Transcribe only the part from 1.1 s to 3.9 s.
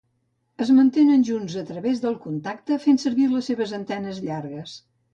junts a través del contacte, fent servir les seves